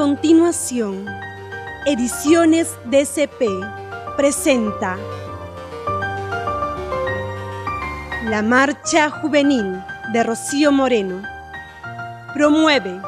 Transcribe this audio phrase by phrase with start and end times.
[0.00, 1.04] continuación,
[1.84, 3.42] Ediciones DCP
[4.16, 4.96] presenta
[8.24, 9.78] La Marcha Juvenil
[10.14, 11.20] de Rocío Moreno.
[12.32, 12.98] Promueve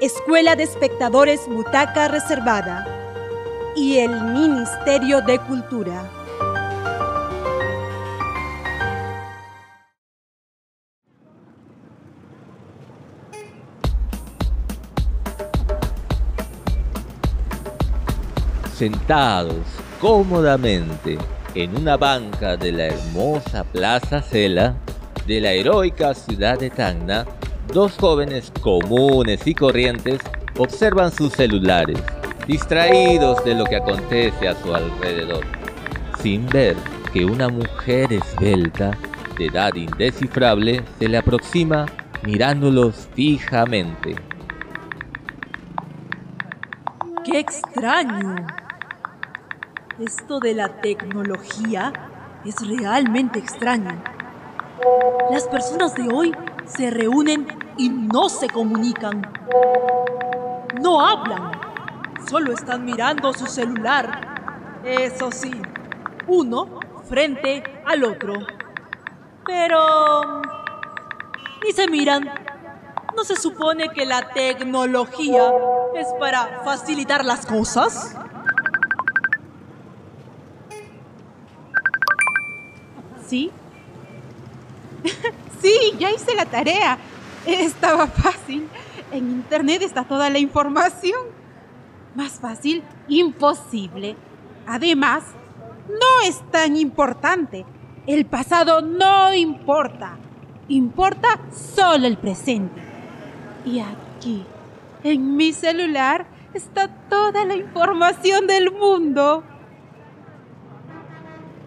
[0.00, 2.86] Escuela de Espectadores Butaca Reservada
[3.74, 6.21] y el Ministerio de Cultura.
[18.82, 19.64] Sentados
[20.00, 21.16] cómodamente
[21.54, 24.74] en una banca de la hermosa Plaza Cela
[25.24, 27.24] de la heroica ciudad de Tacna,
[27.72, 30.20] dos jóvenes comunes y corrientes
[30.58, 31.96] observan sus celulares,
[32.48, 35.44] distraídos de lo que acontece a su alrededor,
[36.20, 36.74] sin ver
[37.12, 38.98] que una mujer esbelta,
[39.38, 41.86] de edad indescifrable, se le aproxima
[42.24, 44.16] mirándolos fijamente.
[47.24, 48.34] ¡Qué extraño!
[49.98, 51.92] Esto de la tecnología
[52.46, 54.02] es realmente extraño.
[55.30, 56.34] Las personas de hoy
[56.64, 59.20] se reúnen y no se comunican.
[60.80, 61.52] No hablan,
[62.26, 64.80] solo están mirando su celular.
[64.82, 65.52] Eso sí,
[66.26, 68.34] uno frente al otro.
[69.44, 70.40] Pero...
[71.62, 72.30] ni se miran.
[73.14, 75.52] ¿No se supone que la tecnología
[75.94, 78.16] es para facilitar las cosas?
[83.32, 83.50] ¿Sí?
[85.62, 86.98] sí, ya hice la tarea.
[87.46, 88.68] Estaba fácil.
[89.10, 91.18] En internet está toda la información.
[92.14, 94.16] Más fácil, imposible.
[94.66, 95.24] Además,
[95.88, 97.64] no es tan importante.
[98.06, 100.18] El pasado no importa.
[100.68, 101.40] Importa
[101.74, 102.82] solo el presente.
[103.64, 104.44] Y aquí,
[105.04, 109.42] en mi celular, está toda la información del mundo.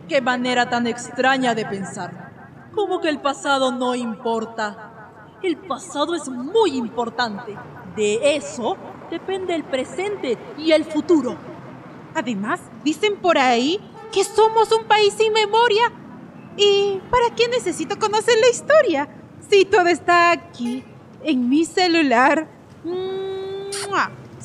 [0.08, 2.70] Qué manera tan extraña de pensar.
[2.74, 5.32] ¿Cómo que el pasado no importa?
[5.42, 7.58] El pasado es muy importante.
[7.96, 8.78] De eso
[9.10, 11.36] depende el presente y el futuro.
[12.14, 13.80] Además, dicen por ahí
[14.12, 15.92] que somos un país sin memoria.
[16.56, 19.10] ¿Y para qué necesito conocer la historia?
[19.50, 20.84] Si todo está aquí,
[21.24, 22.48] en mi celular.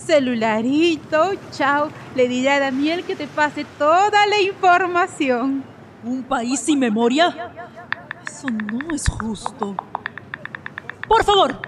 [0.07, 1.91] Celularito, chao.
[2.15, 5.63] Le diré a Daniel que te pase toda la información.
[6.03, 7.53] ¿Un país sin memoria?
[8.27, 9.77] Eso no es justo.
[11.07, 11.61] Por favor,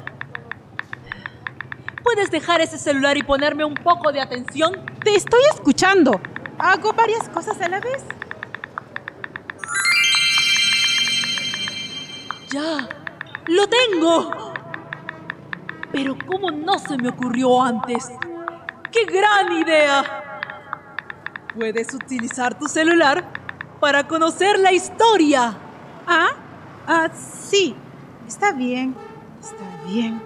[2.02, 4.84] ¿puedes dejar ese celular y ponerme un poco de atención?
[5.04, 6.20] Te estoy escuchando.
[6.58, 8.04] Hago varias cosas a la vez.
[12.50, 12.88] Ya,
[13.46, 14.41] lo tengo.
[15.92, 18.10] Pero ¿cómo no se me ocurrió antes?
[18.90, 20.04] ¡Qué gran idea!
[21.54, 23.24] Puedes utilizar tu celular
[23.80, 25.54] para conocer la historia.
[26.06, 26.30] ¿Ah?
[26.86, 27.10] Ah,
[27.50, 27.74] sí.
[28.26, 28.94] Está bien.
[29.40, 30.22] Está bien.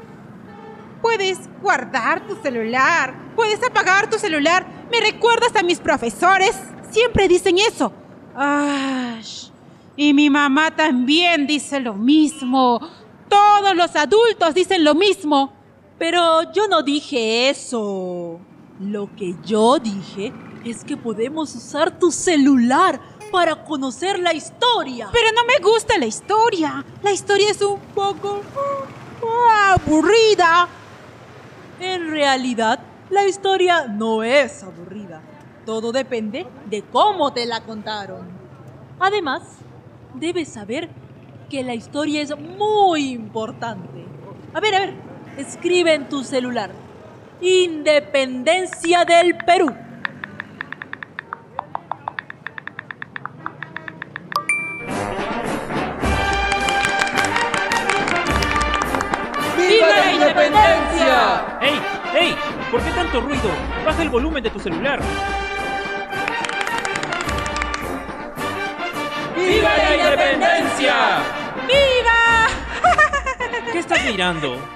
[1.03, 3.15] Puedes guardar tu celular.
[3.35, 4.67] Puedes apagar tu celular.
[4.91, 6.57] Me recuerdas a mis profesores.
[6.91, 7.93] Siempre dicen eso.
[8.35, 9.25] Ay,
[9.97, 12.79] y mi mamá también dice lo mismo.
[13.29, 15.56] Todos los adultos dicen lo mismo.
[15.99, 18.39] Pero yo no dije eso.
[18.81, 20.33] Lo que yo dije
[20.65, 25.09] es que podemos usar tu celular para conocer la historia.
[25.13, 26.85] Pero no me gusta la historia.
[27.03, 28.41] La historia es un poco
[29.23, 30.69] uh, aburrida.
[31.81, 32.79] En realidad,
[33.11, 35.23] la historia no es aburrida.
[35.65, 38.29] Todo depende de cómo te la contaron.
[38.99, 39.43] Además,
[40.15, 40.89] debes saber
[41.49, 44.05] que la historia es muy importante.
[44.55, 45.06] A ver, a ver,
[45.37, 46.71] escribe en tu celular.
[47.41, 49.75] Independencia del Perú.
[59.57, 61.59] ¡Viva la independencia!
[61.61, 61.81] ¡Ey!
[62.19, 62.37] ¡Ey!
[62.71, 63.51] ¿Por qué tanto ruido?
[63.85, 65.01] Baja el volumen de tu celular.
[69.37, 70.95] ¡Viva la independencia!
[71.67, 72.47] ¡Viva!
[73.73, 74.76] ¿Qué estás mirando?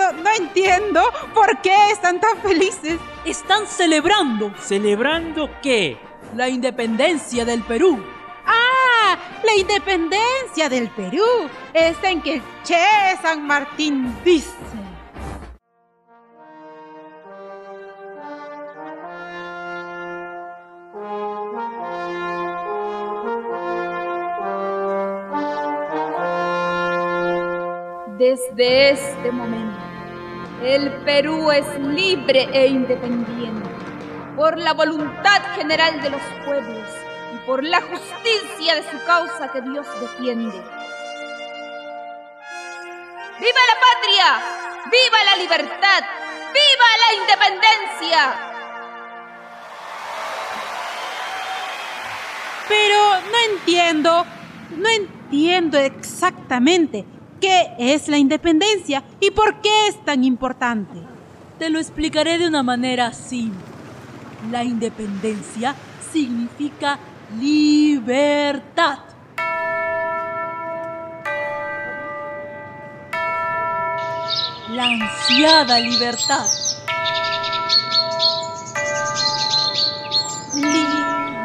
[0.00, 1.02] No, no entiendo
[1.34, 2.98] por qué están tan felices.
[3.26, 5.98] Están celebrando ¿Celebrando qué?
[6.34, 8.02] la independencia del Perú.
[8.46, 9.18] ¡Ah!
[9.44, 14.48] La independencia del Perú es en que Che San Martín dice.
[28.18, 29.69] Desde este momento,
[30.62, 33.70] El Perú es libre e independiente
[34.36, 36.86] por la voluntad general de los pueblos
[37.34, 40.58] y por la justicia de su causa que Dios defiende.
[43.38, 44.40] ¡Viva la patria!
[44.90, 46.04] ¡Viva la libertad!
[46.52, 48.20] ¡Viva la independencia!
[52.68, 54.26] Pero no entiendo,
[54.76, 57.06] no entiendo exactamente
[57.40, 60.98] qué es la independencia y por qué es tan importante.
[61.58, 63.58] Te lo explicaré de una manera simple.
[64.50, 65.74] La independencia
[66.12, 66.98] significa
[67.38, 68.98] libertad.
[74.70, 76.46] La ansiada libertad.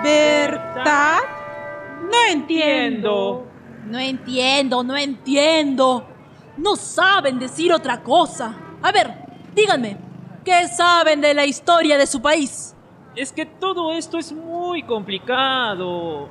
[0.03, 1.19] ¿Libertad?
[2.03, 3.54] No entiendo.
[3.85, 6.05] No entiendo, no entiendo.
[6.57, 8.55] No saben decir otra cosa.
[8.81, 9.11] A ver,
[9.53, 9.97] díganme,
[10.43, 12.73] ¿qué saben de la historia de su país?
[13.15, 16.29] Es que todo esto es muy complicado.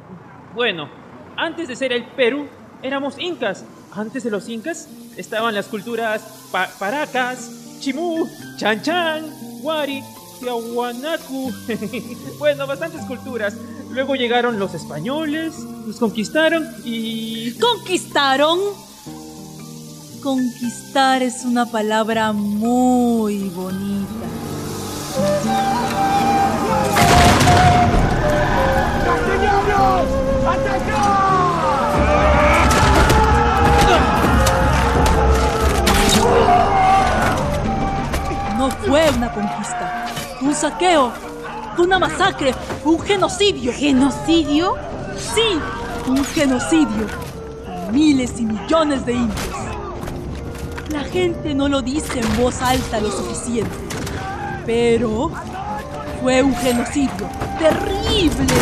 [0.55, 0.89] Bueno,
[1.37, 2.47] antes de ser el Perú,
[2.83, 3.65] éramos incas.
[3.95, 9.25] Antes de los incas estaban las culturas pa- Paracas, Chimú, Chan Chan,
[9.63, 10.03] Wari,
[10.41, 11.53] Tiahuanacu.
[12.39, 13.57] bueno, bastantes culturas.
[13.95, 15.55] Luego llegaron los españoles,
[15.87, 17.53] nos conquistaron y...
[17.61, 18.59] ¿Conquistaron?
[20.21, 24.27] Conquistar es una palabra muy bonita.
[38.59, 40.07] No fue una conquista,
[40.41, 41.13] un saqueo,
[41.83, 42.55] una masacre,
[42.85, 43.73] un genocidio.
[43.73, 44.75] ¿Genocidio?
[45.17, 45.59] Sí,
[46.09, 47.07] un genocidio.
[47.93, 49.57] Miles y millones de indios.
[50.91, 53.77] La gente no lo dice en voz alta lo suficiente.
[54.67, 55.31] Pero
[56.23, 57.29] fue un genocidio
[57.59, 58.55] terrible.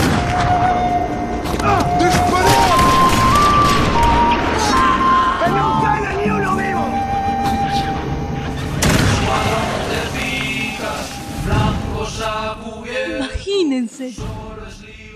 [13.62, 14.16] Imagínense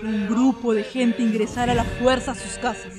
[0.01, 2.93] un grupo de gente ingresar a la fuerza a sus casas,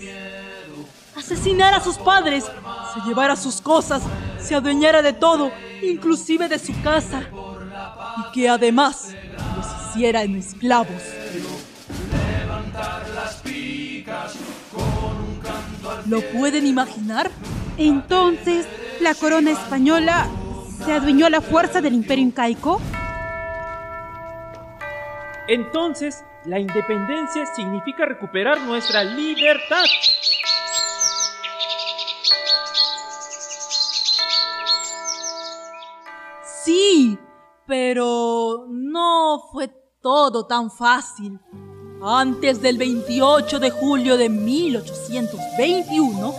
[1.16, 4.02] asesinar a sus padres, se llevara sus cosas,
[4.38, 5.50] se adueñara de todo,
[5.82, 7.22] inclusive de su casa,
[8.18, 9.14] y que además
[9.56, 11.02] los hiciera en esclavos.
[16.06, 17.30] ¿Lo pueden imaginar?
[17.78, 18.66] Entonces,
[19.00, 20.28] ¿la corona española
[20.84, 22.82] se adueñó a la fuerza del imperio incaico?
[25.48, 29.82] Entonces, la independencia significa recuperar nuestra libertad.
[36.64, 37.18] Sí,
[37.66, 39.70] pero no fue
[40.02, 41.40] todo tan fácil.
[42.02, 46.34] Antes del 28 de julio de 1821,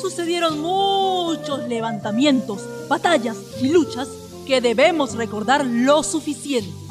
[0.00, 4.08] sucedieron muchos levantamientos, batallas y luchas
[4.46, 6.81] que debemos recordar lo suficiente.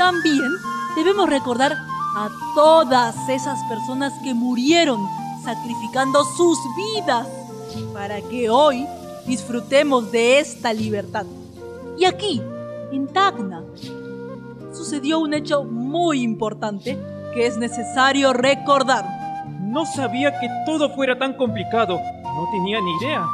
[0.00, 0.50] También
[0.96, 1.72] debemos recordar
[2.16, 5.06] a todas esas personas que murieron
[5.44, 7.28] sacrificando sus vidas
[7.92, 8.86] para que hoy
[9.26, 11.26] disfrutemos de esta libertad.
[11.98, 12.40] Y aquí,
[12.90, 13.62] en Tacna,
[14.72, 16.98] sucedió un hecho muy importante
[17.34, 19.04] que es necesario recordar.
[19.60, 22.00] No sabía que todo fuera tan complicado.
[22.24, 23.26] No tenía ni idea.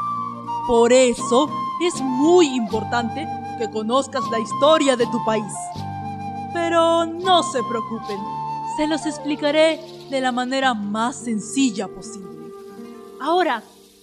[0.67, 1.49] Por eso
[1.81, 3.25] es muy importante
[3.57, 5.53] que conozcas la historia de tu país.
[6.77, 8.19] No se preocupen,
[8.77, 9.81] se los explicaré
[10.11, 12.29] de la manera más sencilla posible.
[13.19, 13.63] Ahora,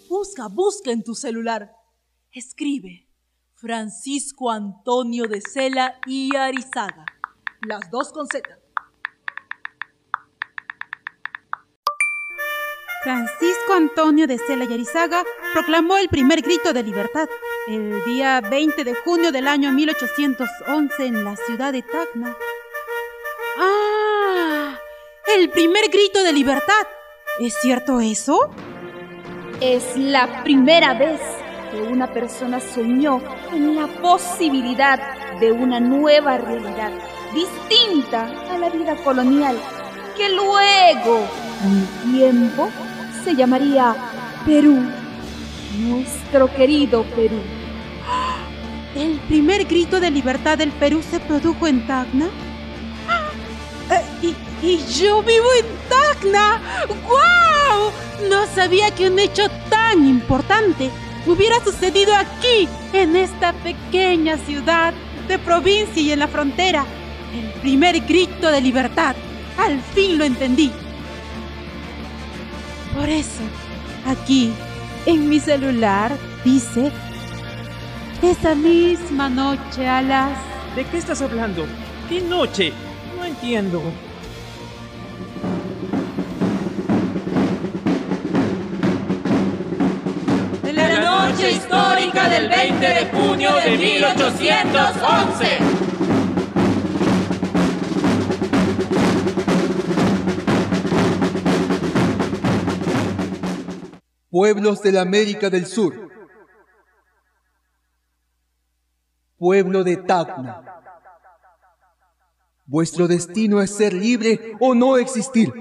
[0.10, 1.72] busca, busca en tu celular.
[2.32, 3.08] Escribe
[3.54, 7.06] Francisco Antonio de Cela y Arizaga.
[7.62, 8.42] Las dos con Z.
[13.04, 17.28] Francisco Antonio de Cela y Arizaga proclamó el primer grito de libertad
[17.68, 22.36] el día 20 de junio del año 1811 en la ciudad de Tacna.
[23.58, 24.78] ¡Ah!
[25.38, 26.88] El primer grito de libertad.
[27.40, 28.50] ¿Es cierto eso?
[29.62, 31.20] Es la primera vez
[31.72, 35.00] que una persona soñó con la posibilidad
[35.40, 36.92] de una nueva realidad
[37.34, 39.58] distinta a la vida colonial,
[40.18, 41.28] que luego,
[41.62, 42.70] con tiempo,
[43.24, 43.96] se llamaría
[44.46, 44.80] Perú,
[45.80, 47.40] nuestro querido Perú.
[48.96, 52.30] ¿El primer grito de libertad del Perú se produjo en Tacna?
[53.92, 56.62] Eh, y, y yo vivo en Tacna.
[57.08, 57.92] ¡Guau!
[58.30, 60.90] No sabía que un hecho tan importante
[61.26, 64.94] hubiera sucedido aquí, en esta pequeña ciudad
[65.28, 66.86] de provincia y en la frontera.
[67.34, 69.16] El primer grito de libertad.
[69.58, 70.72] Al fin lo entendí.
[72.96, 73.42] Por eso,
[74.06, 74.54] aquí,
[75.06, 76.12] en mi celular,
[76.44, 76.92] dice,
[78.22, 80.38] esa misma noche a las...
[80.76, 81.66] ¿De qué estás hablando?
[82.10, 82.74] ¿Qué noche?
[83.24, 83.82] No entiendo.
[90.62, 95.58] De la noche histórica del 20 de junio de 1811.
[104.30, 106.10] Pueblos de la América del Sur.
[109.38, 110.73] Pueblo de Tacna.
[112.66, 115.54] Vuestro destino es ser libre o no existir.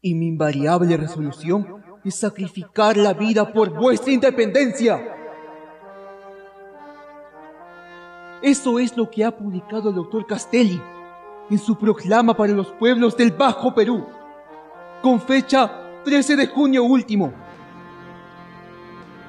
[0.00, 5.16] Y mi invariable resolución es sacrificar la vida por vuestra independencia.
[8.42, 10.80] Eso es lo que ha publicado el doctor Castelli
[11.50, 14.06] en su proclama para los pueblos del Bajo Perú,
[15.02, 17.32] con fecha 13 de junio último.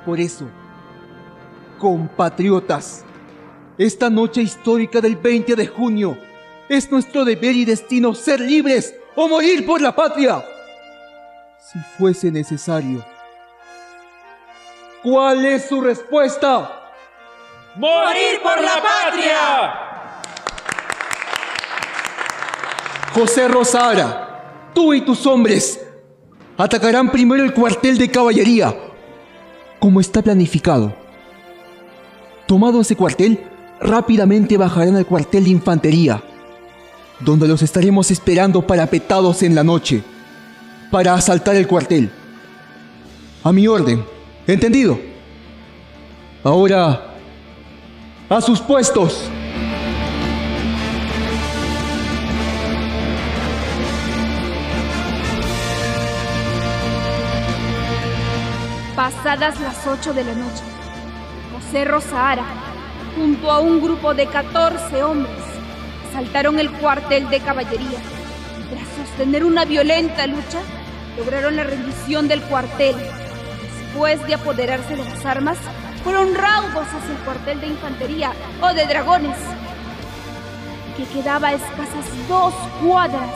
[0.05, 0.47] Por eso,
[1.79, 3.03] compatriotas,
[3.77, 6.17] esta noche histórica del 20 de junio
[6.67, 10.43] es nuestro deber y destino ser libres o morir por la patria,
[11.59, 13.05] si fuese necesario.
[15.03, 16.91] ¿Cuál es su respuesta?
[17.75, 19.87] ¡Morir por la patria!
[23.13, 25.83] José Rosara, tú y tus hombres
[26.57, 28.75] atacarán primero el cuartel de caballería,
[29.79, 30.93] como está planificado.
[32.47, 36.21] Tomado ese cuartel, rápidamente bajarán al cuartel de infantería,
[37.19, 40.03] donde los estaremos esperando parapetados en la noche,
[40.91, 42.11] para asaltar el cuartel.
[43.43, 44.03] A mi orden,
[44.45, 44.99] ¿entendido?
[46.43, 47.15] Ahora,
[48.29, 49.29] a sus puestos.
[58.95, 60.63] Pasadas las 8 de la noche,
[61.53, 62.66] José Rosahara,
[63.17, 65.35] junto a un grupo de 14 hombres,
[66.13, 67.99] saltaron el cuartel de caballería.
[68.69, 70.59] Tras sostener una violenta lucha,
[71.17, 72.95] lograron la rendición del cuartel.
[72.95, 75.57] Después de apoderarse de las armas,
[76.03, 78.31] fueron raudos hacia el cuartel de infantería
[78.61, 79.37] o de dragones,
[80.95, 83.33] que quedaba a escasas dos cuadras.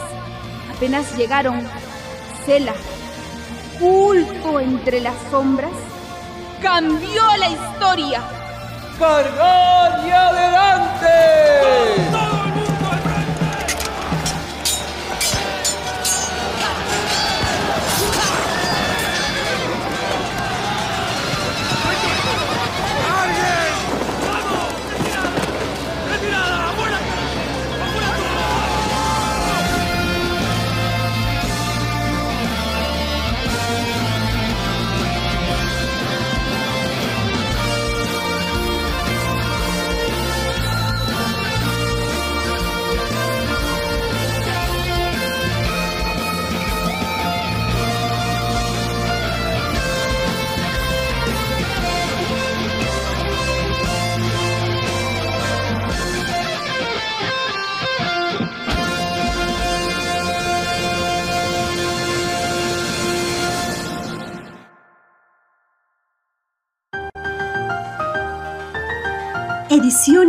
[0.75, 1.67] Apenas llegaron,
[2.45, 2.73] Cela,
[3.75, 5.71] oculto entre las sombras,
[6.61, 8.40] cambió la historia.
[9.01, 10.51] ¡Cargar y adelante!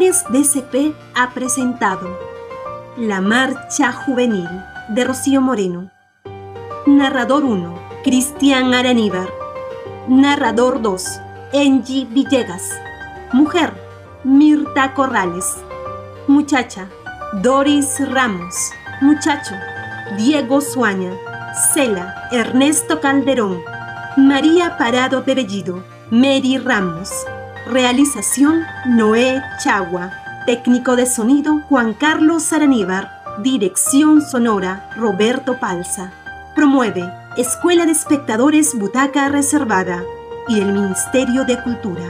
[0.02, 2.18] Ediciones DCP ha presentado
[2.96, 4.48] La Marcha Juvenil
[4.88, 5.92] de Rocío Moreno.
[6.86, 9.28] Narrador 1, Cristian Araníbar.
[10.08, 11.04] Narrador 2,
[11.54, 12.68] Angie Villegas.
[13.32, 13.74] Mujer,
[14.24, 15.58] Mirta Corrales.
[16.26, 16.88] Muchacha,
[17.34, 18.72] Doris Ramos.
[19.02, 19.54] Muchacho,
[20.16, 21.12] Diego Suaña.
[21.74, 23.62] Cela, Ernesto Calderón.
[24.16, 25.84] María Parado de Bellido.
[26.10, 27.24] Mary Ramos.
[27.66, 30.10] Realización Noé Chagua.
[30.46, 33.22] Técnico de sonido Juan Carlos Araníbar.
[33.40, 36.12] Dirección sonora Roberto Palza.
[36.56, 40.02] Promueve Escuela de Espectadores Butaca Reservada
[40.48, 42.02] y el Ministerio de Cultura.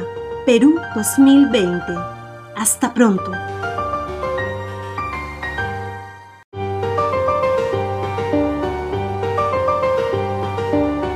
[0.47, 1.85] Perú 2020.
[2.57, 3.33] Hasta pronto.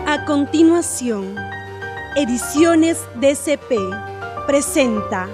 [0.06, 1.36] A continuación,
[2.16, 4.15] Ediciones DCP
[4.46, 5.28] presenta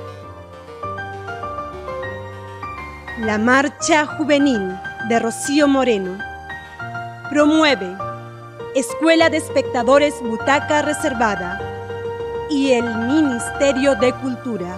[3.18, 4.74] La Marcha Juvenil
[5.08, 6.18] de Rocío Moreno.
[7.28, 7.94] Promueve
[8.74, 11.60] Escuela de Espectadores Butaca Reservada
[12.50, 14.76] y el Ministerio de Cultura.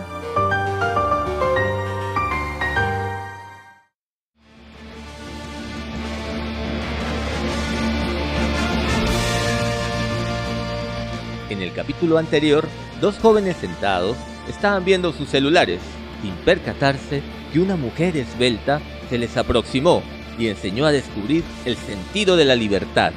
[11.51, 12.67] En el capítulo anterior,
[13.05, 14.17] dos jóvenes sentados
[14.49, 15.79] estaban viendo sus celulares,
[16.23, 17.21] sin percatarse
[17.53, 18.81] que una mujer esbelta
[19.11, 20.03] se les aproximó
[20.39, 23.13] y enseñó a descubrir el sentido de la libertad,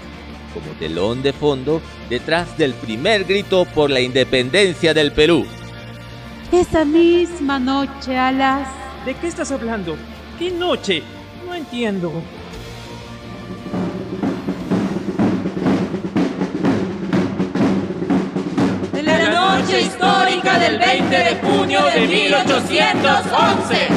[0.54, 5.46] como telón de fondo detrás del primer grito por la independencia del Perú.
[6.52, 8.68] Esa misma noche a las...
[9.06, 9.96] ¿De qué estás hablando?
[10.38, 11.02] ¿Qué noche?
[11.48, 12.12] No entiendo.
[20.68, 23.88] Del 20 de junio de 1811.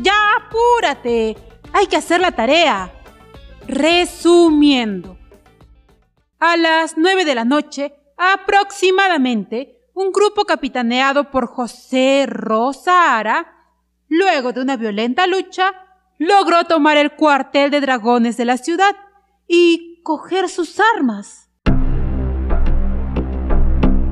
[0.00, 1.36] Ya, apúrate.
[1.72, 2.92] Hay que hacer la tarea.
[3.66, 5.16] Resumiendo.
[6.38, 13.64] A las nueve de la noche, aproximadamente, un grupo capitaneado por José Rosara,
[14.08, 15.85] luego de una violenta lucha,
[16.18, 18.94] logró tomar el cuartel de dragones de la ciudad
[19.46, 21.50] y coger sus armas.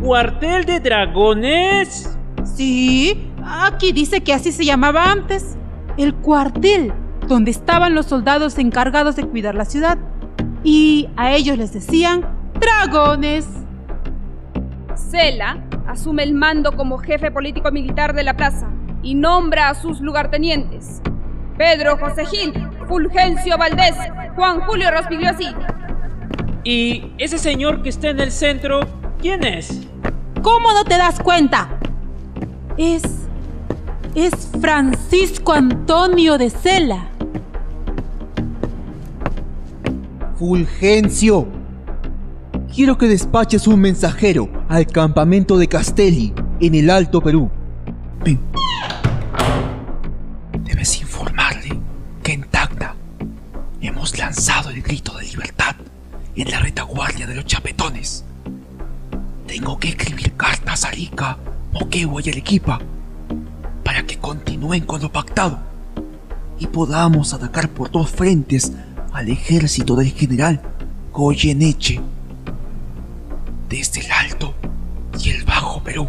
[0.03, 2.19] ¿Cuartel de dragones?
[2.45, 5.57] Sí, aquí dice que así se llamaba antes.
[5.97, 6.93] El cuartel,
[7.27, 9.99] donde estaban los soldados encargados de cuidar la ciudad.
[10.63, 12.27] Y a ellos les decían
[12.61, 13.47] dragones.
[14.95, 18.69] Cela asume el mando como jefe político militar de la plaza
[19.03, 21.01] y nombra a sus lugartenientes.
[21.57, 22.53] Pedro José Gil,
[22.89, 23.95] Fulgencio Valdés,
[24.35, 25.55] Juan Julio Rospigliosi.
[26.65, 28.81] ¿Y ese señor que está en el centro,
[29.21, 29.87] quién es?
[30.43, 31.79] ¿Cómo no te das cuenta?
[32.77, 33.03] Es.
[34.15, 37.09] es Francisco Antonio de Cela.
[40.37, 41.47] Fulgencio,
[42.75, 47.51] quiero que despaches un mensajero al campamento de Castelli, en el Alto Perú.
[48.25, 48.41] Ven.
[54.13, 55.77] Lanzado el grito de libertad
[56.37, 58.25] en la retaguardia de los chapetones.
[59.47, 61.39] Tengo que escribir cartas a Rica,
[61.73, 62.81] Moquegua y Arequipa
[63.83, 65.59] para que continúen con lo pactado
[66.59, 68.73] y podamos atacar por dos frentes
[69.13, 70.61] al ejército del general
[71.13, 72.01] Goyeneche
[73.69, 74.55] desde el Alto
[75.19, 76.09] y el Bajo Perú.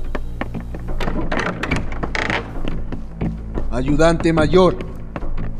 [3.71, 4.77] Ayudante mayor,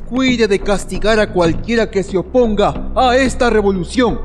[0.09, 4.19] cuide de castigar a cualquiera que se oponga a esta revolución.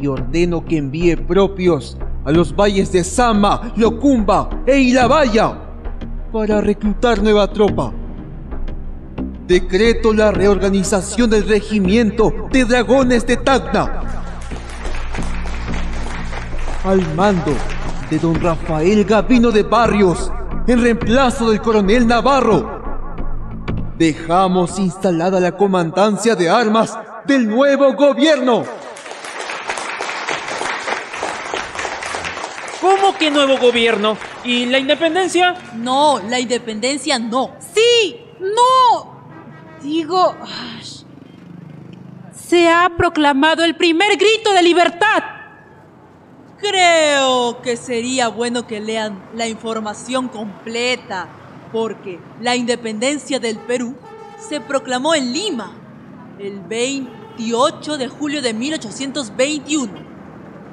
[0.00, 5.58] Y ordeno que envíe propios a los valles de Sama, Locumba e Ilabaya
[6.32, 7.92] para reclutar nueva tropa.
[9.46, 14.02] Decreto la reorganización del regimiento de dragones de Tacna.
[16.84, 17.52] Al mando
[18.08, 20.32] de don Rafael Gavino de Barrios,
[20.66, 22.79] en reemplazo del coronel Navarro.
[24.00, 28.64] Dejamos instalada la comandancia de armas del nuevo gobierno.
[32.80, 34.16] ¿Cómo que nuevo gobierno?
[34.42, 35.54] ¿Y la independencia?
[35.74, 37.50] No, la independencia no.
[37.74, 39.20] Sí, no.
[39.82, 40.34] Digo,
[42.32, 45.22] se ha proclamado el primer grito de libertad.
[46.56, 51.28] Creo que sería bueno que lean la información completa,
[51.72, 53.96] porque la independencia del Perú
[54.38, 55.72] se proclamó en Lima
[56.38, 59.92] el 28 de julio de 1821,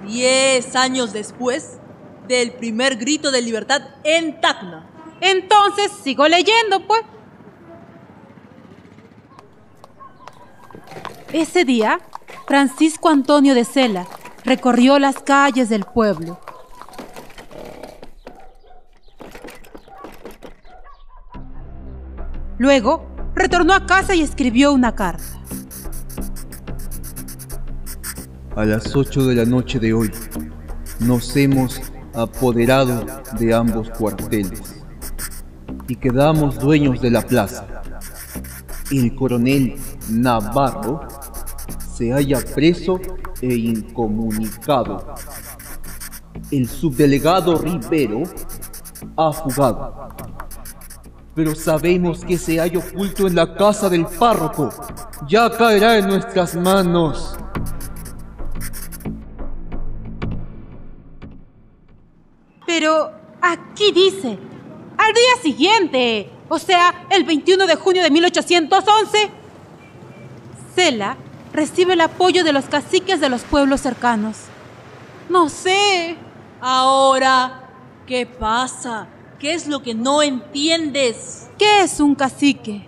[0.08, 1.80] diez años después
[2.28, 4.90] del primer grito de libertad en Tacna.
[5.22, 7.02] Entonces sigo leyendo, pues.
[11.34, 12.00] Ese día,
[12.48, 14.08] Francisco Antonio de Cela
[14.46, 16.40] recorrió las calles del pueblo.
[22.58, 25.24] Luego, retornó a casa y escribió una carta.
[28.56, 30.12] A las 8 de la noche de hoy,
[31.00, 31.80] nos hemos
[32.16, 33.06] apoderado
[33.40, 34.84] de ambos cuarteles
[35.88, 37.68] y quedamos dueños de la plaza.
[38.90, 39.76] El coronel
[40.10, 41.08] Navarro
[41.96, 43.00] se halla preso
[43.42, 45.14] e incomunicado.
[46.50, 48.24] El subdelegado Rivero
[49.16, 50.08] ha fugado.
[51.38, 54.72] Pero sabemos que se halla oculto en la casa del párroco.
[55.28, 57.38] Ya caerá en nuestras manos.
[62.66, 64.40] Pero aquí dice,
[64.98, 69.30] al día siguiente, o sea, el 21 de junio de 1811,
[70.74, 71.18] Cela
[71.54, 74.38] recibe el apoyo de los caciques de los pueblos cercanos.
[75.30, 76.18] No sé.
[76.60, 77.70] Ahora,
[78.08, 79.10] ¿qué pasa?
[79.40, 81.48] ¿Qué es lo que no entiendes?
[81.60, 82.88] ¿Qué es un cacique?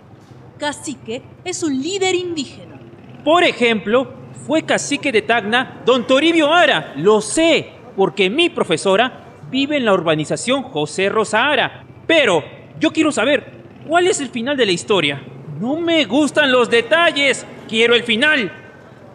[0.58, 2.76] Cacique es un líder indígena.
[3.24, 4.12] Por ejemplo,
[4.46, 6.92] fue cacique de Tacna don Toribio Ara.
[6.96, 11.84] Lo sé, porque mi profesora vive en la urbanización José Rosa Ara.
[12.08, 12.42] Pero
[12.80, 15.22] yo quiero saber, ¿cuál es el final de la historia?
[15.60, 18.50] No me gustan los detalles, quiero el final.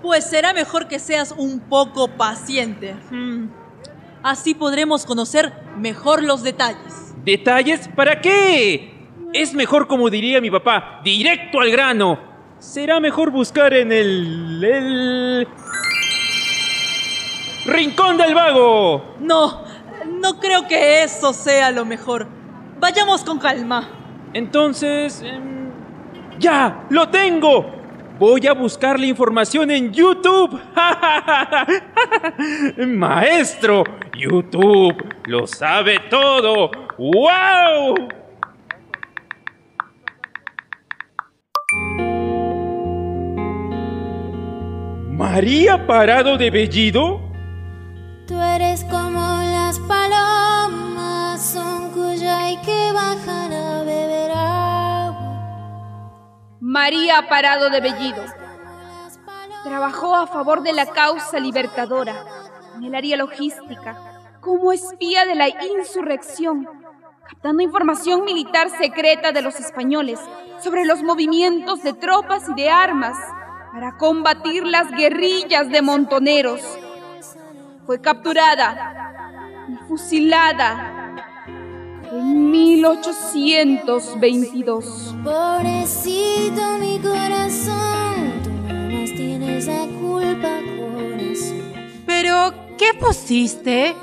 [0.02, 2.96] Pues será mejor que seas un poco paciente.
[3.12, 3.48] Hmm.
[4.24, 7.05] Así podremos conocer mejor los detalles.
[7.26, 7.88] ¿Detalles?
[7.88, 8.94] ¿Para qué?
[9.34, 12.20] Es mejor, como diría mi papá, directo al grano.
[12.60, 14.64] Será mejor buscar en el...
[14.64, 15.48] el...
[17.66, 19.16] Rincón del Vago.
[19.20, 19.64] No,
[20.22, 22.28] no creo que eso sea lo mejor.
[22.80, 23.90] Vayamos con calma.
[24.34, 25.24] Entonces...
[25.24, 25.72] Em,
[26.38, 26.86] ¡Ya!
[26.90, 27.66] ¡Lo tengo!
[28.20, 30.62] Voy a buscar la información en YouTube.
[32.88, 33.84] Maestro,
[34.14, 36.85] YouTube lo sabe todo.
[36.98, 37.96] ¡Wow!
[45.12, 47.20] ¿María Parado de Bellido?
[48.28, 55.78] Tú eres como las palomas, son cuya y que bajan a beber agua.
[56.62, 58.24] María Parado de Bellido
[59.66, 62.16] trabajó a favor de la causa libertadora
[62.78, 66.70] en el área logística como espía de la insurrección,
[67.46, 70.20] captando información militar secreta de los españoles
[70.64, 73.16] sobre los movimientos de tropas y de armas
[73.72, 76.60] para combatir las guerrillas de montoneros
[77.86, 81.14] fue capturada y fusilada
[82.12, 85.16] en 1822.
[85.24, 91.62] Pobrecito mi corazón, tú no tienes la culpa, corazón.
[92.08, 93.94] Pero, ¿qué pusiste?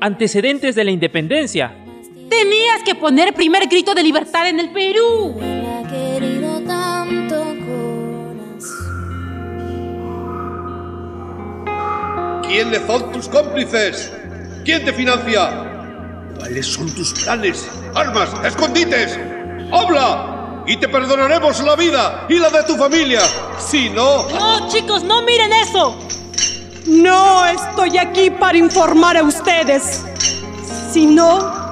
[0.00, 1.78] Antecedentes de la independencia.
[2.28, 5.36] Tenías que poner primer grito de libertad en el Perú.
[5.40, 7.44] Ha querido tanto
[12.46, 14.12] ¿Quiénes son tus cómplices?
[14.64, 16.30] ¿Quién te financia?
[16.38, 17.68] ¿Cuáles son tus planes?
[17.94, 18.30] ¿Armas?
[18.44, 19.18] ¿Escondites?
[19.72, 20.62] ¡Habla!
[20.64, 23.20] Y te perdonaremos la vida y la de tu familia.
[23.58, 24.28] Si no...
[24.28, 25.98] No, chicos, no miren eso.
[26.86, 30.04] No estoy aquí para informar a ustedes,
[30.92, 31.63] sino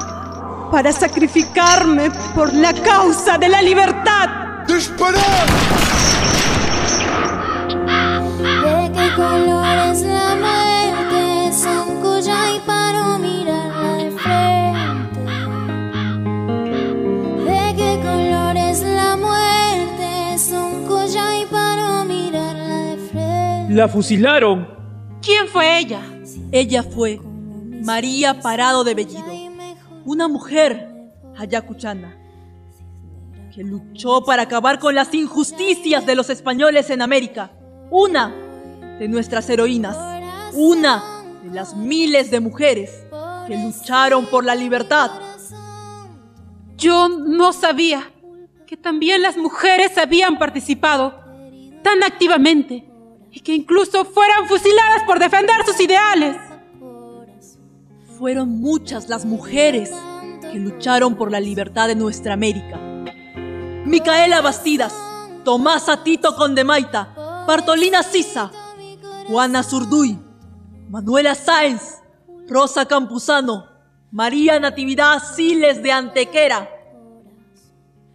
[0.73, 4.65] para sacrificarme por la causa de la libertad.
[4.67, 5.21] ¡Disparad!
[8.65, 11.53] ¿De qué color es la muerte?
[11.53, 15.21] Son cuya y paro mirarla de frente.
[17.45, 20.39] ¿De qué color es la muerte?
[20.39, 23.75] Son cuya y paro mirarla de frente.
[23.75, 24.67] La fusilaron.
[25.21, 26.01] ¿Quién fue ella?
[26.51, 27.21] Ella fue
[27.85, 29.32] María Parado de Bellido,
[30.05, 30.89] una mujer
[31.37, 32.17] ayacuchana
[33.55, 37.51] que luchó para acabar con las injusticias de los españoles en América.
[37.91, 38.35] Una
[38.99, 39.97] de nuestras heroínas,
[40.55, 42.91] una de las miles de mujeres
[43.47, 45.11] que lucharon por la libertad.
[46.77, 48.11] Yo no sabía
[48.67, 51.15] que también las mujeres habían participado
[51.83, 52.89] tan activamente
[53.31, 56.37] y que incluso fueran fusiladas por defender sus ideales.
[58.23, 59.91] Fueron muchas las mujeres
[60.53, 62.79] que lucharon por la libertad de nuestra América.
[63.85, 64.95] Micaela Bastidas,
[65.45, 68.53] Tomasa Tito Condemaita, Bartolina Sisa,
[69.27, 70.17] Juana Zurduy,
[70.89, 71.99] Manuela Sáenz,
[72.49, 73.67] Rosa Campuzano,
[74.13, 76.71] María Natividad Siles de Antequera,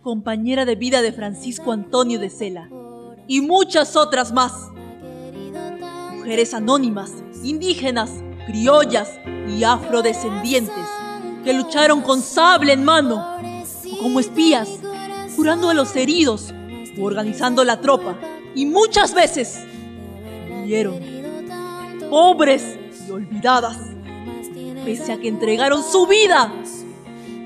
[0.02, 2.70] compañera de vida de Francisco Antonio de Cela,
[3.28, 4.54] y muchas otras más.
[6.16, 7.12] Mujeres anónimas,
[7.44, 8.10] indígenas,
[8.46, 9.10] criollas
[9.48, 10.86] y afrodescendientes
[11.44, 13.38] que lucharon con sable en mano
[13.94, 14.70] o como espías,
[15.36, 16.54] curando a los heridos
[17.00, 18.18] o organizando la tropa
[18.56, 19.60] y muchas veces
[20.50, 21.00] murieron,
[22.10, 23.78] pobres y olvidadas,
[24.84, 26.52] pese a que entregaron su vida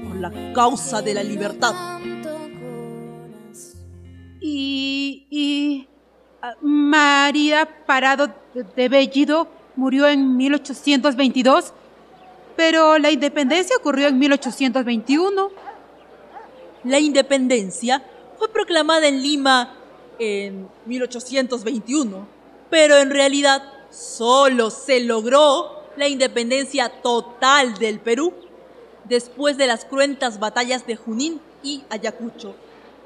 [0.07, 1.73] por la causa de la libertad.
[4.39, 5.87] Y, y
[6.41, 8.27] ah, María Parado
[8.75, 11.73] de- Bellido murió en 1822,
[12.61, 15.49] pero la independencia ocurrió en 1821.
[16.83, 18.03] La independencia
[18.37, 19.73] fue proclamada en Lima
[20.19, 22.27] en 1821,
[22.69, 28.31] pero en realidad solo se logró la independencia total del Perú
[29.05, 32.53] después de las cruentas batallas de Junín y Ayacucho,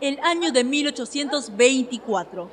[0.02, 2.50] el año de 1824,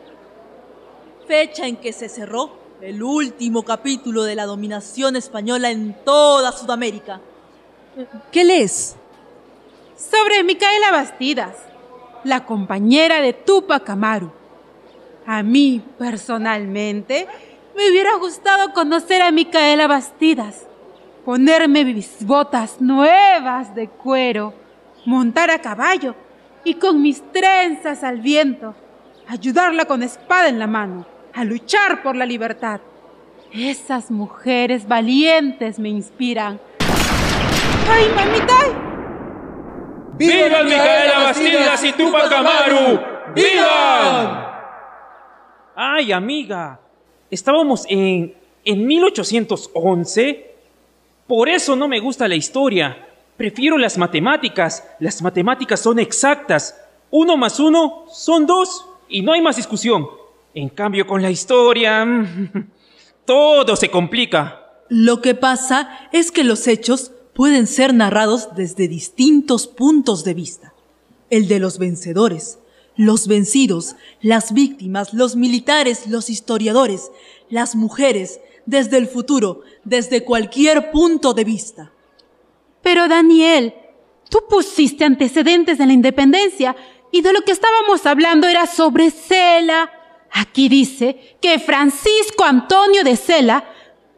[1.27, 7.21] fecha en que se cerró el último capítulo de la dominación española en toda Sudamérica.
[8.33, 8.97] ¿Qué lees?
[9.97, 11.55] Sobre Micaela Bastidas,
[12.25, 14.33] la compañera de Tupac Amaru.
[15.25, 17.29] A mí, personalmente,
[17.77, 20.67] me hubiera gustado conocer a Micaela Bastidas,
[21.25, 24.55] ponerme mis botas nuevas de cuero,
[25.07, 26.17] montar a caballo
[26.65, 28.75] y con mis trenzas al viento,
[29.29, 32.81] ayudarla con espada en la mano, a luchar por la libertad.
[33.53, 36.61] Esas mujeres valientes me inspiran.
[37.89, 38.59] ¡Ay, mamita!
[40.15, 43.01] ¡Viva Micaela Bastidas y Tupac Amaru!
[43.35, 44.47] ¡Vivan!
[45.75, 46.81] Ay, amiga,
[47.31, 50.55] estábamos en, en 1811.
[51.27, 53.09] Por eso no me gusta la historia.
[53.37, 54.87] Prefiero las matemáticas.
[54.99, 56.79] Las matemáticas son exactas.
[57.11, 60.22] Uno más uno son dos y no hay más discusión.
[60.55, 62.05] En cambio, con la historia,
[63.25, 64.59] todo se complica.
[64.89, 70.75] Lo que pasa es que los hechos pueden ser narrados desde distintos puntos de vista.
[71.31, 72.59] El de los vencedores,
[72.97, 77.11] los vencidos, las víctimas, los militares, los historiadores,
[77.49, 81.93] las mujeres, desde el futuro, desde cualquier punto de vista.
[82.83, 83.75] Pero Daniel,
[84.29, 86.77] tú pusiste antecedentes de la independencia
[87.11, 89.91] y de lo que estábamos hablando era sobre Cela.
[90.33, 93.65] Aquí dice que Francisco Antonio de Cela,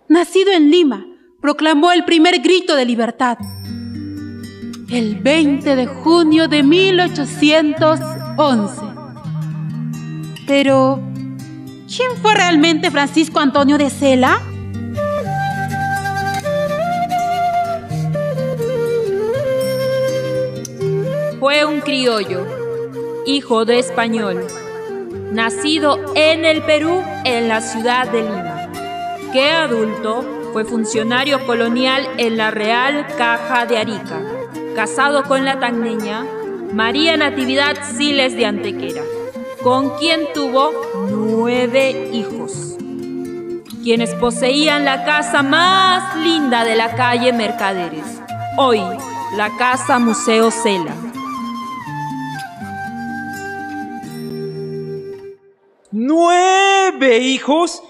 [0.09, 1.05] nacido en Lima,
[1.41, 3.37] proclamó el primer grito de libertad.
[4.89, 8.81] El 20 de junio de 1811.
[10.47, 11.03] Pero,
[11.89, 14.41] ¿quién fue realmente Francisco Antonio de Cela?
[21.41, 22.47] Fue un criollo,
[23.27, 24.47] hijo de español,
[25.35, 28.71] nacido en el Perú en la ciudad de Lima,
[29.33, 34.21] que adulto fue funcionario colonial en la Real Caja de Arica,
[34.77, 36.25] casado con la tagneña
[36.73, 39.03] María Natividad Siles de Antequera,
[39.61, 40.71] con quien tuvo
[41.11, 42.77] nueve hijos,
[43.83, 48.21] quienes poseían la casa más linda de la calle Mercaderes,
[48.57, 48.81] hoy
[49.37, 50.95] la Casa Museo Cela.
[55.97, 57.81] ¡Nueve hijos!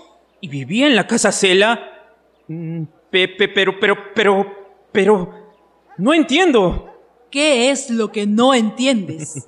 [0.42, 2.04] ¿Y vivía en la casa Cela?
[2.48, 4.46] Mm, Pepe, pero, pero, pero,
[4.92, 5.54] pero...
[5.96, 7.00] No entiendo.
[7.30, 9.46] ¿Qué es lo que no entiendes?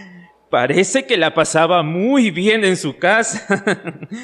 [0.50, 3.62] Parece que la pasaba muy bien en su casa.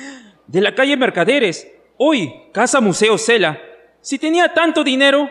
[0.47, 3.61] De la calle Mercaderes, hoy Casa Museo Cela.
[4.01, 5.29] Si tenía tanto dinero,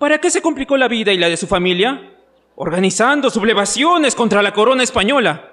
[0.00, 2.16] ¿para qué se complicó la vida y la de su familia?
[2.56, 5.52] Organizando sublevaciones contra la corona española.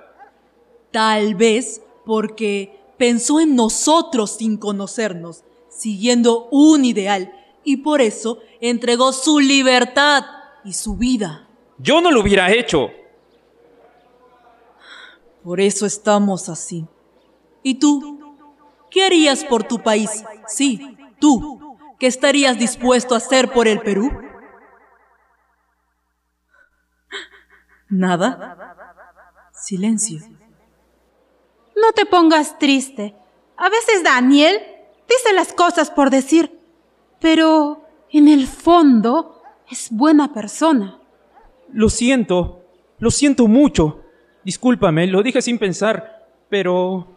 [0.89, 9.13] Tal vez porque pensó en nosotros sin conocernos, siguiendo un ideal, y por eso entregó
[9.13, 10.24] su libertad
[10.63, 11.48] y su vida.
[11.78, 12.92] Yo no lo hubiera hecho.
[15.44, 16.88] Por eso estamos así.
[17.62, 18.20] ¿Y tú?
[18.89, 20.24] ¿Qué harías por tu país?
[20.48, 21.78] Sí, tú.
[22.00, 24.12] ¿Qué estarías dispuesto a hacer por el Perú?
[27.89, 28.76] ¿Nada?
[29.52, 30.20] Silencio.
[31.76, 33.16] No te pongas triste.
[33.58, 34.58] A veces Daniel
[35.08, 36.60] dice las cosas por decir,
[37.20, 41.00] pero en el fondo es buena persona.
[41.72, 42.64] Lo siento,
[43.00, 44.02] lo siento mucho.
[44.44, 47.10] Discúlpame, lo dije sin pensar, pero...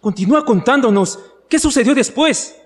[0.00, 1.18] Continúa contándonos.
[1.48, 2.59] ¿Qué sucedió después?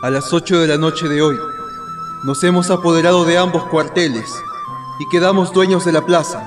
[0.00, 1.36] A las 8 de la noche de hoy,
[2.22, 4.32] nos hemos apoderado de ambos cuarteles
[5.00, 6.40] y quedamos dueños de la plaza.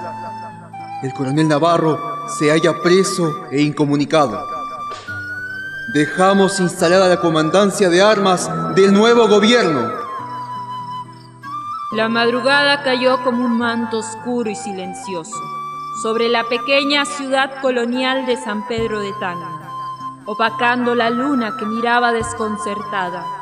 [1.04, 4.42] El coronel Navarro se halla preso e incomunicado.
[5.94, 9.92] Dejamos instalada la comandancia de armas del nuevo gobierno.
[11.92, 15.36] La madrugada cayó como un manto oscuro y silencioso
[16.02, 19.70] sobre la pequeña ciudad colonial de San Pedro de Tanga,
[20.26, 23.41] opacando la luna que miraba desconcertada.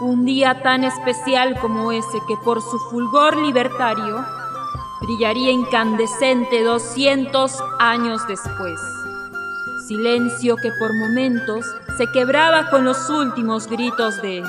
[0.00, 4.24] Un día tan especial como ese que por su fulgor libertario
[5.00, 8.80] brillaría incandescente 200 años después.
[9.88, 11.64] Silencio que por momentos
[11.96, 14.44] se quebraba con los últimos gritos de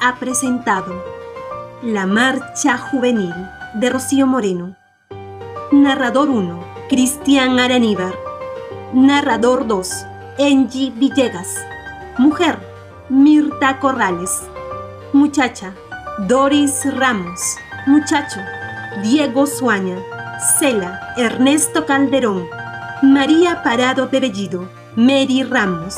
[0.00, 1.04] Ha presentado
[1.82, 3.34] La Marcha Juvenil
[3.74, 4.76] de Rocío Moreno.
[5.72, 8.14] Narrador 1, Cristian Araníbar.
[8.92, 10.06] Narrador 2,
[10.38, 11.56] Angie Villegas.
[12.18, 12.60] Mujer,
[13.08, 14.30] Mirta Corrales.
[15.12, 15.74] Muchacha,
[16.28, 17.56] Doris Ramos.
[17.86, 18.38] Muchacho,
[19.02, 19.96] Diego Suaña.
[20.60, 22.46] Cela, Ernesto Calderón.
[23.02, 24.68] María Parado de Bellido.
[24.94, 25.96] Mary Ramos.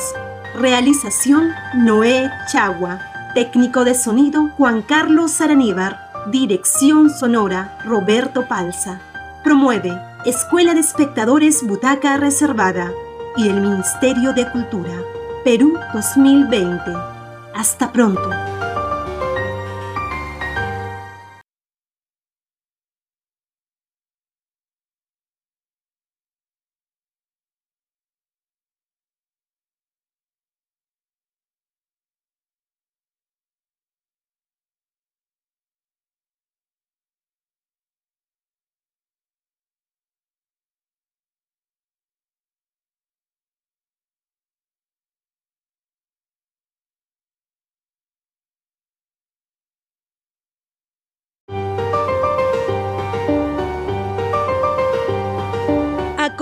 [0.55, 3.10] Realización Noé Chagua.
[3.33, 6.11] Técnico de sonido Juan Carlos Araníbar.
[6.31, 8.99] Dirección sonora Roberto Palza.
[9.41, 12.91] Promueve Escuela de Espectadores Butaca Reservada
[13.37, 14.91] y el Ministerio de Cultura.
[15.45, 16.91] Perú 2020.
[17.55, 18.29] Hasta pronto.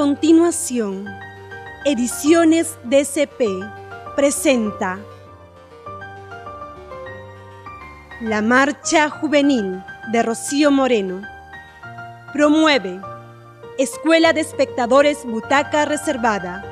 [0.10, 1.06] Continuación,
[1.86, 3.44] Ediciones DCP
[4.16, 4.98] presenta
[8.20, 11.22] La Marcha Juvenil de Rocío Moreno.
[12.34, 13.00] Promueve
[13.78, 16.66] Escuela de Espectadores Butaca Reservada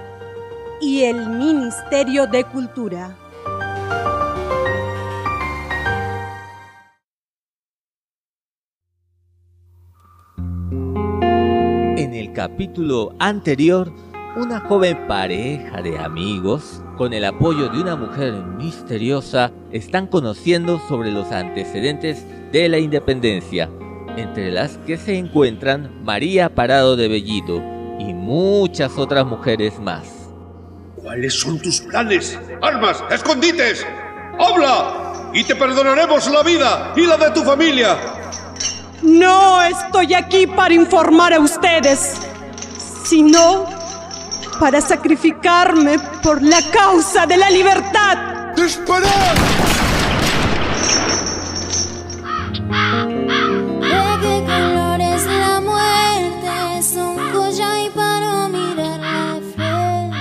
[0.82, 3.16] y el Ministerio de Cultura.
[12.18, 13.94] El capítulo anterior,
[14.36, 21.12] una joven pareja de amigos, con el apoyo de una mujer misteriosa, están conociendo sobre
[21.12, 23.70] los antecedentes de la independencia,
[24.18, 27.58] entre las que se encuentran María Parado de Bellido
[28.00, 30.30] y muchas otras mujeres más.
[30.96, 32.40] ¿Cuáles son tus planes?
[32.62, 33.04] ¡Armas!
[33.12, 33.86] ¡Escondites!
[34.40, 35.32] ¡Habla!
[35.34, 38.17] Y te perdonaremos la vida y la de tu familia.
[39.02, 42.14] No estoy aquí para informar a ustedes,
[43.04, 43.66] sino
[44.60, 48.54] para sacrificarme por la causa de la libertad.
[48.56, 49.08] ¡Disparad!
[53.80, 56.80] ¿De qué color es la muerte?
[56.80, 60.18] Es un collar para mirarla de frente.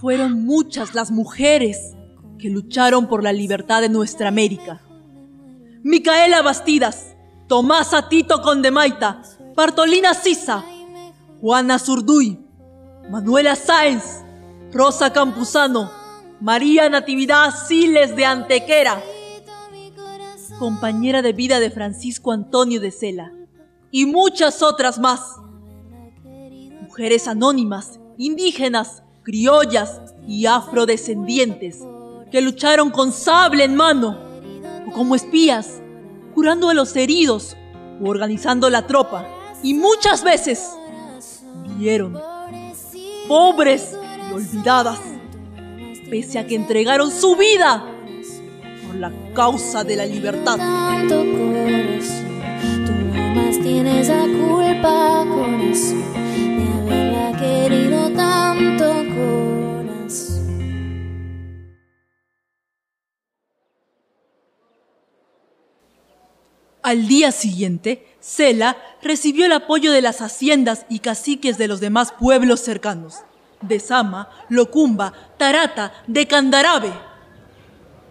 [0.00, 1.94] Fueron muchas las mujeres
[2.38, 4.80] que lucharon por la libertad de nuestra América.
[5.84, 7.11] Micaela Bastidas,
[7.52, 9.20] Tomasa Tito Condemaita,
[9.54, 10.64] Bartolina Sisa,
[11.38, 12.38] Juana Zurduy,
[13.10, 14.24] Manuela Sáenz,
[14.72, 15.90] Rosa Campuzano,
[16.40, 19.02] María Natividad Siles de Antequera,
[20.58, 23.34] compañera de vida de Francisco Antonio de Sela,
[23.90, 25.36] y muchas otras más.
[26.80, 31.80] Mujeres anónimas, indígenas, criollas y afrodescendientes
[32.30, 34.18] que lucharon con sable en mano
[34.88, 35.81] o como espías,
[36.34, 37.56] curando a los heridos
[38.02, 39.26] o organizando la tropa.
[39.62, 40.70] Y muchas veces
[41.78, 42.18] vieron
[43.28, 43.96] pobres
[44.30, 44.98] y olvidadas,
[46.10, 47.84] pese a que entregaron su vida
[48.86, 50.58] por la causa de la libertad.
[66.92, 72.12] Al día siguiente, Cela recibió el apoyo de las haciendas y caciques de los demás
[72.12, 73.20] pueblos cercanos,
[73.62, 76.92] de Sama, Locumba, Tarata, de Candarabe.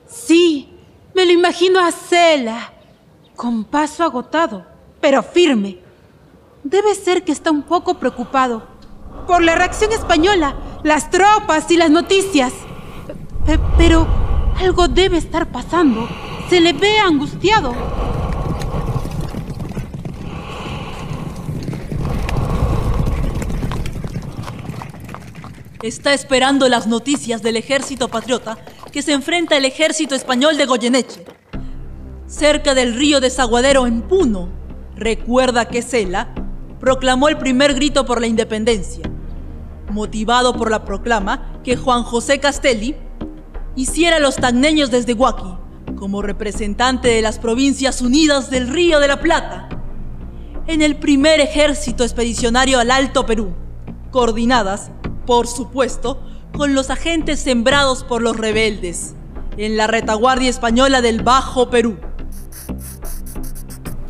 [0.07, 0.73] Sí,
[1.13, 2.73] me lo imagino a Cela,
[3.35, 4.65] con paso agotado,
[4.99, 5.77] pero firme.
[6.63, 8.63] Debe ser que está un poco preocupado
[9.27, 12.51] por la reacción española, las tropas y las noticias.
[13.45, 14.07] Pe- pero
[14.59, 16.09] algo debe estar pasando.
[16.49, 17.75] Se le ve angustiado.
[25.83, 28.55] Está esperando las noticias del ejército patriota
[28.91, 31.25] que se enfrenta al ejército español de Goyeneche.
[32.27, 34.49] Cerca del río Desaguadero en Puno,
[34.95, 36.35] recuerda que Cela
[36.79, 39.09] proclamó el primer grito por la independencia,
[39.89, 42.95] motivado por la proclama que Juan José Castelli
[43.75, 45.57] hiciera a los tagneños desde Huaki
[45.95, 49.67] como representante de las provincias unidas del Río de la Plata,
[50.67, 53.53] en el primer ejército expedicionario al Alto Perú,
[54.11, 54.91] coordinadas,
[55.25, 56.21] por supuesto,
[56.55, 59.15] con los agentes sembrados por los rebeldes,
[59.57, 61.97] en la retaguardia española del Bajo Perú.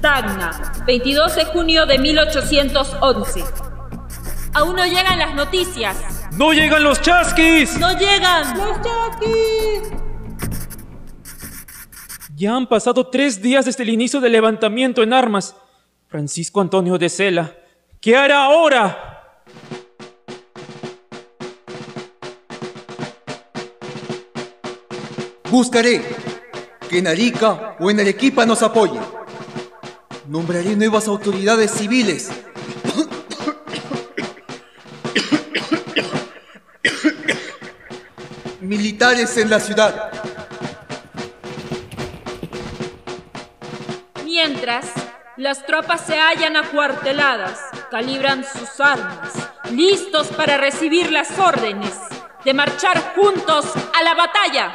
[0.02, 3.44] Tacna, 22 de junio de 1811.
[4.54, 5.98] Aún no llegan las noticias.
[6.34, 7.78] ¡No llegan los chasquis!
[7.78, 8.58] ¡No llegan!
[8.58, 9.92] ¡Los chaquis!
[12.36, 15.56] Ya han pasado tres días desde el inicio del levantamiento en armas.
[16.08, 17.56] Francisco Antonio de Cela,
[18.02, 19.11] ¿qué hará ahora?
[25.52, 26.02] Buscaré
[26.90, 29.02] que en Arica o en Arequipa nos apoye.
[30.30, 32.32] Nombraré nuevas autoridades civiles.
[38.62, 40.10] Militares en la ciudad.
[44.24, 44.86] Mientras,
[45.36, 49.34] las tropas se hallan acuarteladas, calibran sus armas,
[49.70, 51.96] listos para recibir las órdenes
[52.46, 53.66] de marchar juntos
[54.00, 54.74] a la batalla.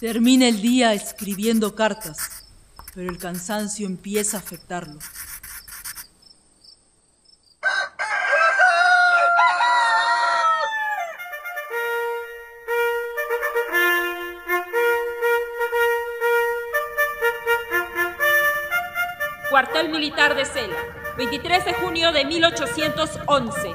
[0.00, 2.44] Termina el día escribiendo cartas,
[2.94, 4.98] pero el cansancio empieza a afectarlo.
[19.48, 20.76] Cuartel Militar de Cela,
[21.16, 23.72] 23 de junio de 1811.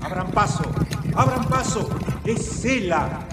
[0.00, 0.64] Abran paso,
[1.14, 1.88] abran paso.
[2.24, 3.26] Es Cela.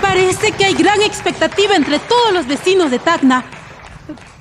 [0.00, 3.44] Parece que hay gran expectativa entre todos los vecinos de Tacna.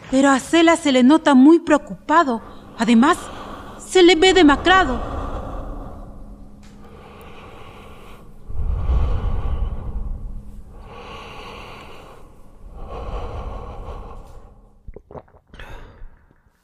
[0.10, 2.42] Pero a Cela se le nota muy preocupado.
[2.78, 3.18] Además,
[3.88, 5.22] se le ve demacrado.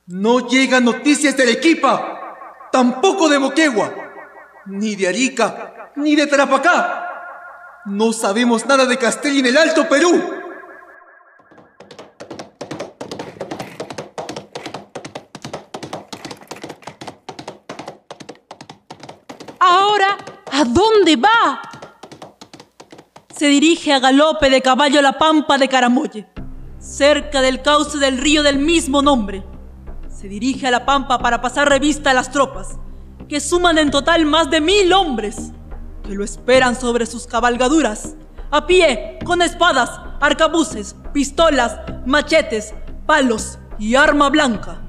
[0.08, 2.17] No llegan noticias de Arequipa,
[2.78, 3.92] tampoco de Moquegua,
[4.68, 7.82] ni de Arica, ni de Tarapacá.
[7.86, 10.12] No sabemos nada de Castelli en el Alto Perú.
[19.60, 20.18] Ahora,
[20.52, 21.60] ¿a dónde va?
[23.36, 26.28] Se dirige a galope de caballo a la pampa de Caramolle,
[26.78, 29.57] cerca del cauce del río del mismo nombre.
[30.20, 32.80] Se dirige a la pampa para pasar revista a las tropas,
[33.30, 35.52] que suman en total más de mil hombres,
[36.04, 38.16] que lo esperan sobre sus cabalgaduras,
[38.50, 42.74] a pie, con espadas, arcabuces, pistolas, machetes,
[43.06, 44.82] palos y arma blanca.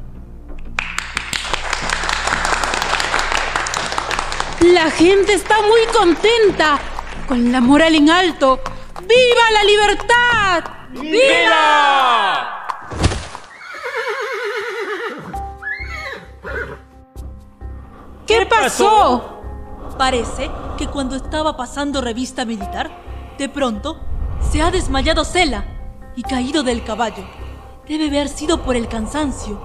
[4.63, 6.81] La gente está muy contenta,
[7.27, 8.61] con la moral en alto.
[9.03, 10.65] ¡Viva la libertad!
[11.03, 12.58] ¡Viva!
[18.69, 19.23] Pasó?
[19.97, 22.91] Parece que cuando estaba pasando revista militar,
[23.39, 23.99] de pronto
[24.51, 25.65] se ha desmayado Cela
[26.15, 27.25] y caído del caballo.
[27.87, 29.59] Debe haber sido por el cansancio,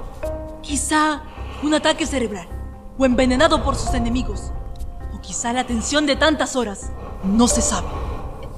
[0.62, 1.24] quizá
[1.62, 2.47] un ataque cerebral
[2.97, 4.51] o envenenado por sus enemigos,
[5.14, 6.91] o quizá la tensión de tantas horas.
[7.24, 7.88] No se sabe.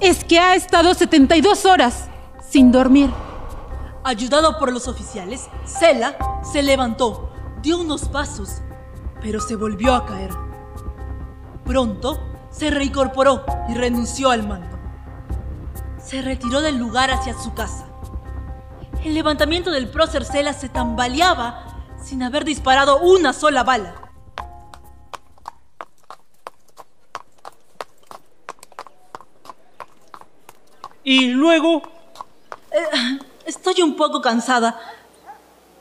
[0.00, 2.08] Es que ha estado 72 horas
[2.48, 3.10] sin dormir.
[4.04, 7.30] Ayudado por los oficiales, Cela se levantó,
[7.62, 8.62] dio unos pasos,
[9.26, 10.30] pero se volvió a caer.
[11.64, 12.22] Pronto
[12.52, 14.78] se reincorporó y renunció al mando.
[16.00, 17.86] Se retiró del lugar hacia su casa.
[19.02, 21.66] El levantamiento del prócer Cela se tambaleaba
[22.00, 23.96] sin haber disparado una sola bala.
[31.02, 31.82] Y luego,
[32.70, 34.78] Eh, estoy un poco cansada.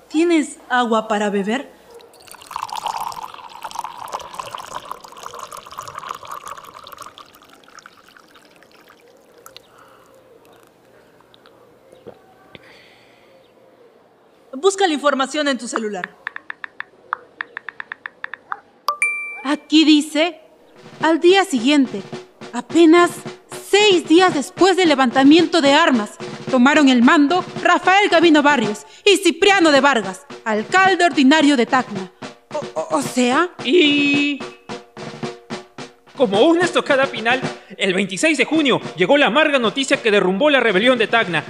[0.08, 1.75] ¿Tienes agua para beber?
[14.66, 16.10] Busca la información en tu celular.
[19.44, 20.40] Aquí dice,
[21.04, 22.02] al día siguiente,
[22.52, 23.12] apenas
[23.70, 26.14] seis días después del levantamiento de armas,
[26.50, 32.12] tomaron el mando Rafael Gavino Barrios y Cipriano de Vargas, alcalde ordinario de Tacna.
[32.74, 34.40] O, o- sea, y...
[36.18, 37.40] Como una estocada final,
[37.78, 41.44] el 26 de junio llegó la amarga noticia que derrumbó la rebelión de Tacna.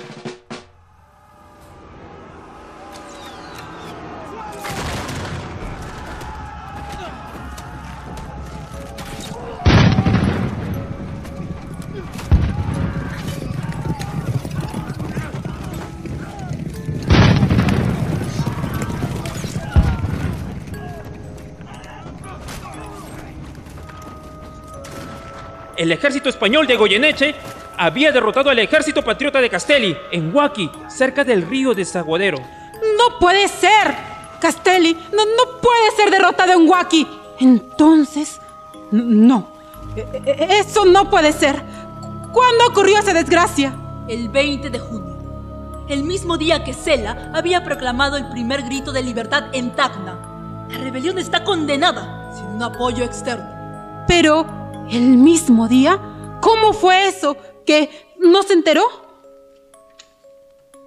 [25.85, 27.35] El ejército español de Goyeneche
[27.77, 32.39] había derrotado al ejército patriota de Castelli en Huaki, cerca del río de Zaguadero.
[32.97, 33.95] ¡No puede ser!
[34.39, 37.07] Castelli no, no puede ser derrotado en Huaki.
[37.39, 38.41] Entonces,
[38.91, 39.47] no.
[39.95, 41.61] E, e, eso no puede ser.
[42.31, 43.73] ¿Cuándo ocurrió esa desgracia?
[44.07, 45.15] El 20 de junio.
[45.87, 50.17] El mismo día que Sela había proclamado el primer grito de libertad en Tacna.
[50.69, 53.45] La rebelión está condenada sin un apoyo externo.
[54.07, 56.39] Pero, ¿el mismo día?
[56.41, 57.37] ¿Cómo fue eso?
[57.65, 58.83] ¿Que no se enteró?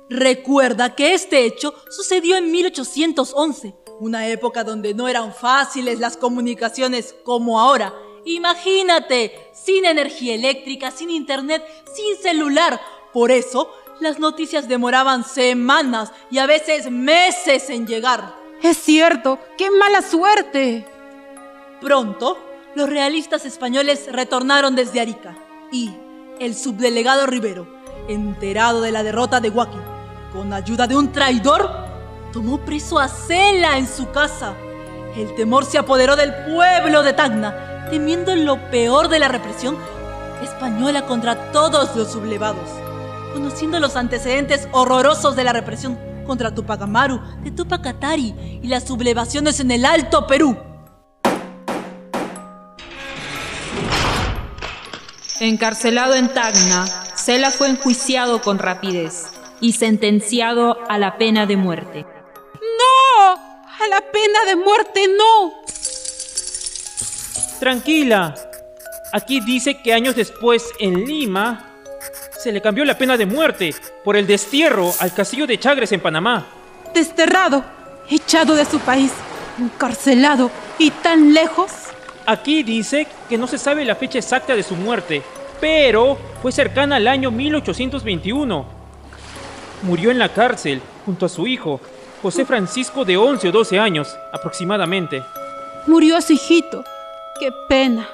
[0.09, 7.15] Recuerda que este hecho sucedió en 1811, una época donde no eran fáciles las comunicaciones
[7.25, 7.95] como ahora.
[8.25, 11.63] Imagínate, sin energía eléctrica, sin internet,
[11.95, 12.81] sin celular.
[13.13, 13.71] Por eso,
[14.01, 18.35] las noticias demoraban semanas y a veces meses en llegar.
[18.63, 20.87] Es cierto, qué mala suerte.
[21.81, 22.39] Pronto,
[22.79, 25.35] los realistas españoles retornaron desde Arica
[25.73, 25.93] y
[26.39, 27.67] el subdelegado Rivero,
[28.07, 29.79] enterado de la derrota de Huaki,
[30.33, 31.69] con ayuda de un traidor,
[32.33, 34.55] tomó preso a Cela en su casa.
[35.17, 39.77] El temor se apoderó del pueblo de Tacna, temiendo lo peor de la represión
[40.41, 42.71] española contra todos los sublevados.
[43.33, 48.85] Conociendo los antecedentes horrorosos de la represión contra Tupac Amaru, de Tupac Katari y las
[48.85, 50.57] sublevaciones en el Alto Perú,
[55.41, 59.27] Encarcelado en Tacna, Cela fue enjuiciado con rapidez
[59.61, 62.05] y sentenciado a la pena de muerte.
[62.55, 63.33] ¡No!
[63.35, 65.53] ¡A la pena de muerte no!
[67.61, 68.35] Tranquila.
[69.13, 71.65] Aquí dice que años después, en Lima,
[72.39, 73.75] se le cambió la pena de muerte
[74.05, 76.47] por el destierro al castillo de Chagres en Panamá.
[76.93, 77.65] Desterrado,
[78.11, 79.13] echado de su país,
[79.59, 81.71] encarcelado y tan lejos.
[82.29, 85.23] Aquí dice que no se sabe la fecha exacta de su muerte,
[85.63, 88.67] pero fue cercana al año 1821.
[89.85, 91.81] Murió en la cárcel junto a su hijo,
[92.21, 95.23] José Francisco de 11 o 12 años aproximadamente.
[95.87, 96.85] Murió su hijito.
[97.41, 98.07] Qué pena.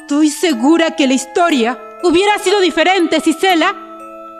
[0.00, 3.72] Estoy segura que la historia hubiera sido diferente si Cela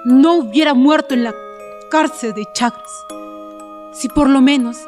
[0.05, 1.35] no hubiera muerto en la
[1.89, 2.91] cárcel de Chagres.
[3.93, 4.79] Si por lo menos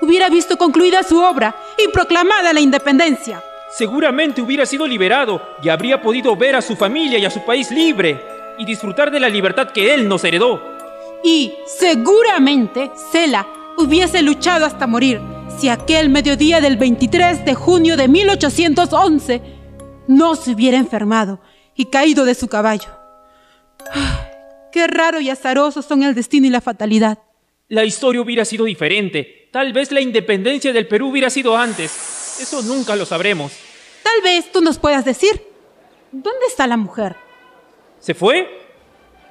[0.00, 3.42] hubiera visto concluida su obra y proclamada la independencia.
[3.70, 7.70] Seguramente hubiera sido liberado y habría podido ver a su familia y a su país
[7.70, 8.20] libre
[8.58, 10.62] y disfrutar de la libertad que él nos heredó.
[11.24, 13.46] Y seguramente Cela
[13.78, 15.20] hubiese luchado hasta morir
[15.58, 19.42] si aquel mediodía del 23 de junio de 1811
[20.08, 21.40] no se hubiera enfermado
[21.74, 22.88] y caído de su caballo.
[24.72, 27.18] Qué raro y azaroso son el destino y la fatalidad.
[27.72, 32.38] La historia hubiera sido diferente Tal vez la independencia del Perú hubiera sido antes.
[32.40, 33.52] Eso nunca lo sabremos.
[34.02, 35.42] Tal vez tú nos puedas decir.
[36.10, 37.16] ¿Dónde está la mujer?
[37.98, 38.48] ¿Se fue?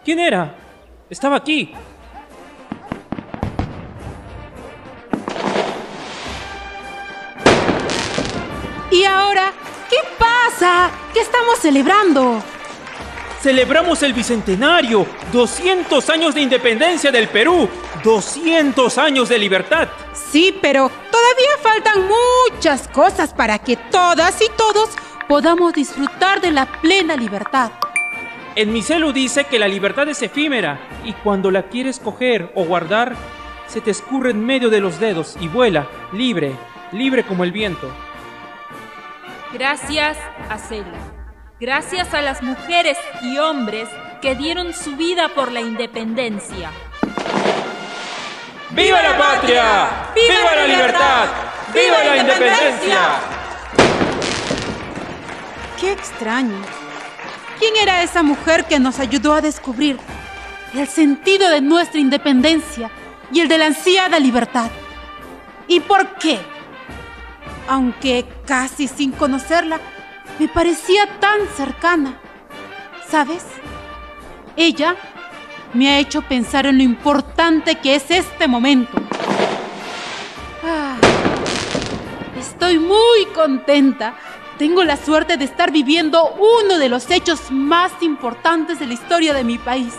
[0.06, 0.56] ¿Quién era?
[1.10, 1.72] Estaba aquí.
[8.92, 9.54] ¿Y ahora?
[9.90, 10.92] ¿Qué pasa?
[11.16, 12.44] ¿Qué estamos celebrando?
[13.42, 17.68] Celebramos el Bicentenario, 200 años de independencia del Perú,
[18.04, 19.88] 200 años de libertad.
[20.14, 24.90] Sí, pero todavía faltan muchas cosas para que todas y todos
[25.28, 27.72] podamos disfrutar de la plena libertad.
[28.56, 32.66] En mi celu dice que la libertad es efímera y cuando la quieres coger o
[32.66, 33.16] guardar,
[33.66, 36.56] se te escurre en medio de los dedos y vuela, libre,
[36.92, 37.92] libre como el viento.
[39.52, 40.16] Gracias
[40.48, 41.11] a Cela
[41.62, 43.88] gracias a las mujeres y hombres
[44.20, 46.72] que dieron su vida por la independencia.
[48.72, 50.12] ¡Viva la patria!
[50.16, 51.30] ¡Viva la libertad!
[51.72, 53.00] ¡Viva la independencia!
[55.80, 56.60] Qué extraño.
[57.60, 60.00] ¿Quién era esa mujer que nos ayudó a descubrir
[60.74, 62.90] el sentido de nuestra independencia
[63.32, 64.72] y el de la ansiada libertad?
[65.68, 66.40] ¿Y por qué?
[67.68, 69.80] Aunque casi sin conocerla,
[70.40, 72.20] me parecía tan cercana.
[73.10, 73.46] ¿Sabes?
[74.56, 74.96] Ella
[75.74, 78.98] me ha hecho pensar en lo importante que es este momento.
[80.64, 80.96] Ah,
[82.40, 84.16] estoy muy contenta.
[84.58, 89.34] Tengo la suerte de estar viviendo uno de los hechos más importantes de la historia
[89.34, 89.94] de mi país.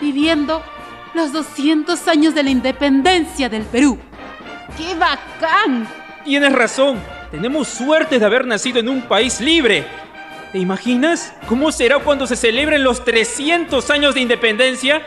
[0.00, 0.62] Viviendo
[1.14, 3.98] los 200 años de la independencia del Perú.
[4.76, 5.88] ¡Qué bacán!
[6.24, 7.17] Tienes razón.
[7.30, 9.86] Tenemos suerte de haber nacido en un país libre.
[10.50, 15.02] ¿Te imaginas cómo será cuando se celebren los 300 años de independencia?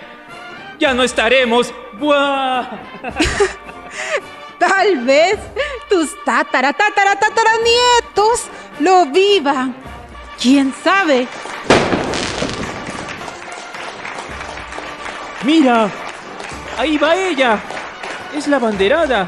[0.77, 1.73] Ya no estaremos.
[1.93, 2.69] ¡Buah!
[4.59, 5.39] Tal vez
[5.89, 8.45] tus tatara, tatara, tatara nietos
[8.79, 9.69] lo viva.
[10.39, 11.27] ¿Quién sabe?
[15.43, 15.89] ¡Mira!
[16.77, 17.59] ¡Ahí va ella!
[18.35, 19.27] ¡Es la banderada!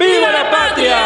[0.00, 0.96] ¡Viva la patria!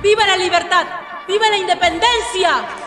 [0.00, 0.86] ¡Viva la libertad!
[1.28, 2.79] ¡Viva la independencia!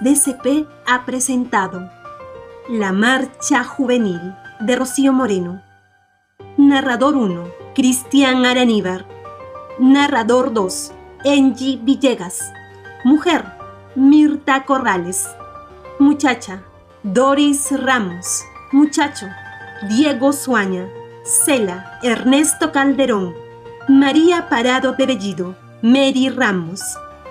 [0.00, 1.90] DCP ha presentado
[2.68, 4.20] La Marcha Juvenil
[4.60, 5.60] de Rocío Moreno.
[6.56, 9.06] Narrador 1, Cristian Araníbar.
[9.80, 10.92] Narrador 2,
[11.24, 12.52] Angie Villegas.
[13.02, 13.44] Mujer,
[13.96, 15.28] Mirta Corrales.
[15.98, 16.62] Muchacha,
[17.02, 18.44] Doris Ramos.
[18.70, 19.26] Muchacho,
[19.88, 20.88] Diego Suaña.
[21.24, 23.34] Cela, Ernesto Calderón.
[23.88, 25.56] María Parado de.
[25.82, 26.82] Mary Ramos.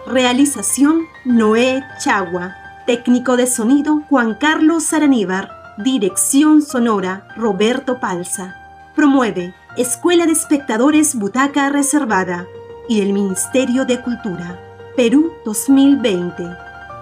[0.08, 2.55] Realización Noé Chagua.
[2.86, 5.51] Técnico de sonido Juan Carlos Araníbar.
[5.78, 8.55] Dirección sonora Roberto Palza.
[8.95, 12.47] Promueve Escuela de Espectadores Butaca Reservada
[12.88, 14.58] y el Ministerio de Cultura.
[14.95, 16.41] Perú 2020.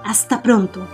[0.03, 0.87] Hasta pronto.